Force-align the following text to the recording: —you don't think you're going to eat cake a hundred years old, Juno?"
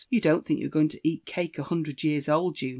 —you 0.09 0.19
don't 0.19 0.47
think 0.47 0.59
you're 0.59 0.67
going 0.67 0.87
to 0.89 0.99
eat 1.07 1.27
cake 1.27 1.59
a 1.59 1.63
hundred 1.65 2.03
years 2.03 2.27
old, 2.27 2.55
Juno?" 2.55 2.69